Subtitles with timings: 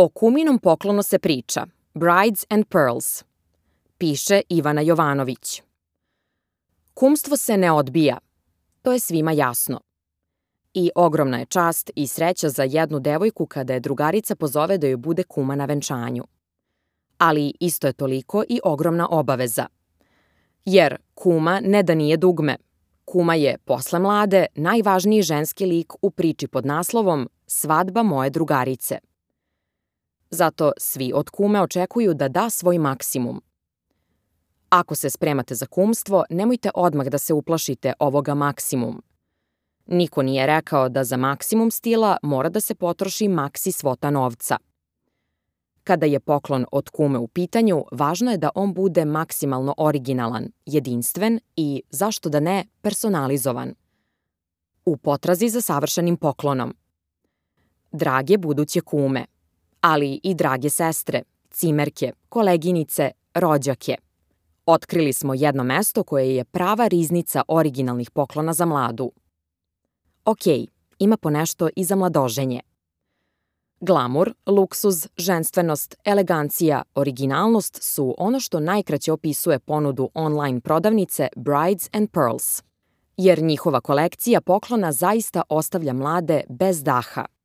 [0.00, 1.66] O kuminom poklonu se priča.
[1.94, 3.24] Brides and Pearls.
[3.98, 5.62] Piše Ivana Jovanović.
[6.94, 8.18] Kumstvo se ne odbija.
[8.82, 9.80] To je svima jasno.
[10.74, 14.96] I ogromna je čast i sreća za jednu devojku kada je drugarica pozove da joj
[14.96, 16.24] bude kuma na venčanju.
[17.18, 19.66] Ali isto je toliko i ogromna obaveza.
[20.64, 22.56] Jer kuma ne da nije dugme.
[23.04, 28.98] Kuma je, posle mlade, najvažniji ženski lik u priči pod naslovom Svadba moje drugarice.
[30.30, 33.42] Zato svi od kume očekuju da da svoj maksimum.
[34.68, 39.02] Ako se spremate za kumstvo, nemojte odmah da se uplašite ovoga maksimum.
[39.86, 44.56] Niko nije rekao da za maksimum stila mora da se potroši maksi svota novca.
[45.84, 51.40] Kada je poklon od kume u pitanju, važno je da on bude maksimalno originalan, jedinstven
[51.56, 53.74] i, zašto da ne, personalizovan.
[54.84, 56.74] U potrazi za savršenim poklonom.
[57.92, 59.24] Drage buduće kume–
[59.80, 63.94] ali i drage sestre, cimerke, koleginice, rođake.
[64.66, 69.12] Otkrili smo jedno mesto koje je prava riznica originalnih poklona za mladu.
[70.24, 70.46] Ok,
[70.98, 72.60] ima ponešto i za mladoženje.
[73.80, 82.10] Glamur, luksuz, ženstvenost, elegancija, originalnost su ono što najkraće opisuje ponudu online prodavnice Brides and
[82.10, 82.62] Pearls,
[83.16, 87.24] jer njihova kolekcija poklona zaista ostavlja mlade bez daha–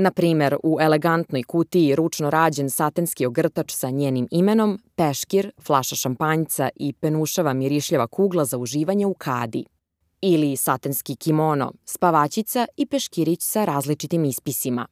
[0.00, 6.68] Na primer, u elegantnoj kutiji ručno rađen satenski ogrtač sa njenim imenom, peškir, flaša šampanjca
[6.76, 9.64] i penušava mirišljava kugla za uživanje u kadi.
[10.20, 14.86] Ili satenski kimono, spavačica i peškirić sa različitim ispisima.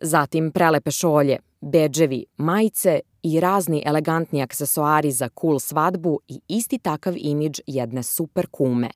[0.00, 7.14] Zatim prelepe šolje, bedževi, majice i razni elegantni aksesoari za cool svadbu i isti takav
[7.16, 8.90] imidž jedne super kume.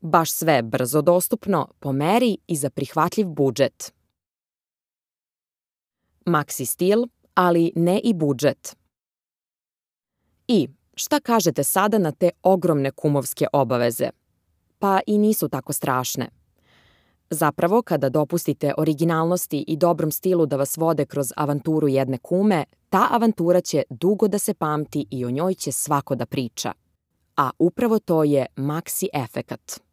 [0.00, 3.97] Baš sve brzo dostupno, po meri i za prihvatljiv budžet
[6.28, 8.76] maxi stil, ali ne i budžet.
[10.48, 14.10] I šta kažete sada na te ogromne kumovske obaveze?
[14.78, 16.28] Pa i nisu tako strašne.
[17.30, 23.08] Zapravo, kada dopustite originalnosti i dobrom stilu da vas vode kroz avanturu jedne kume, ta
[23.10, 26.72] avantura će dugo da se pamti i o njoj će svako da priča.
[27.36, 29.87] A upravo to je maxi efekat.